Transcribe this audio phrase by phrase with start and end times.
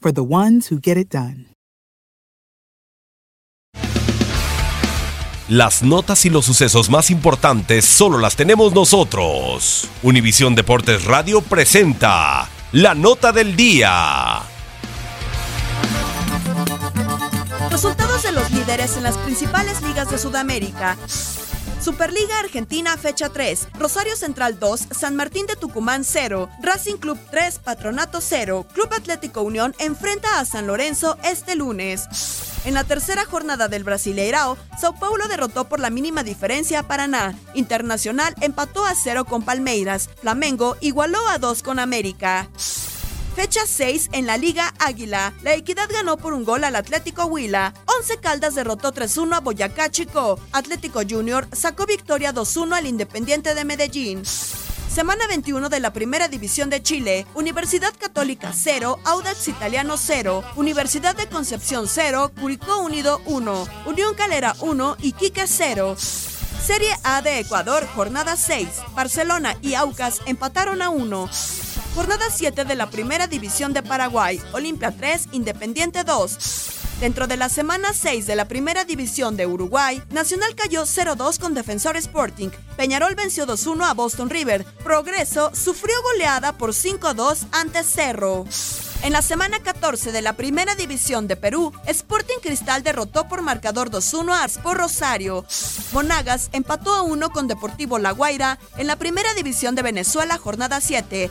[0.00, 1.46] for the ones who get it done.
[5.48, 9.88] Las notas y los sucesos más importantes solo las tenemos nosotros.
[10.02, 14.42] Univisión Deportes Radio presenta la nota del día.
[17.70, 20.98] Resultados de los líderes en las principales ligas de Sudamérica.
[21.88, 27.60] Superliga Argentina fecha 3, Rosario Central 2, San Martín de Tucumán 0, Racing Club 3,
[27.60, 32.06] Patronato 0, Club Atlético Unión enfrenta a San Lorenzo este lunes.
[32.66, 37.34] En la tercera jornada del Brasileirao, Sao Paulo derrotó por la mínima diferencia a Paraná.
[37.54, 40.10] Internacional empató a 0 con Palmeiras.
[40.20, 42.50] Flamengo igualó a 2 con América.
[43.38, 45.32] Fecha 6 en la Liga Águila.
[45.42, 47.72] La Equidad ganó por un gol al Atlético Huila.
[47.86, 50.40] Once Caldas derrotó 3-1 a Boyacá Chico.
[50.50, 54.24] Atlético Junior sacó victoria 2-1 al Independiente de Medellín.
[54.26, 57.28] Semana 21 de la Primera División de Chile.
[57.34, 64.56] Universidad Católica 0, Audax Italiano 0, Universidad de Concepción 0, Curicó Unido 1, Unión Calera
[64.58, 65.94] 1 y Quique 0.
[65.96, 68.66] Serie A de Ecuador, jornada 6.
[68.96, 71.30] Barcelona y Aucas empataron a 1.
[71.98, 74.40] Jornada 7 de la Primera División de Paraguay.
[74.52, 76.38] Olimpia 3, Independiente 2.
[77.00, 81.54] Dentro de la semana 6 de la Primera División de Uruguay, Nacional cayó 0-2 con
[81.54, 82.50] Defensor Sporting.
[82.76, 84.64] Peñarol venció 2-1 a Boston River.
[84.84, 88.44] Progreso sufrió goleada por 5-2 ante Cerro.
[89.02, 93.90] En la semana 14 de la Primera División de Perú, Sporting Cristal derrotó por marcador
[93.90, 95.44] 2-1 a Sport Rosario.
[95.92, 100.80] Monagas empató a 1 con Deportivo La Guaira en la Primera División de Venezuela, jornada
[100.80, 101.30] 7.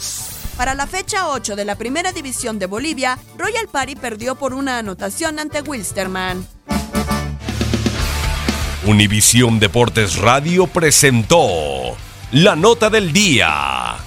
[0.58, 4.80] Para la fecha 8 de la Primera División de Bolivia, Royal Party perdió por una
[4.80, 6.48] anotación ante Wilstermann.
[8.84, 11.96] Univisión Deportes Radio presentó
[12.32, 14.07] la nota del día.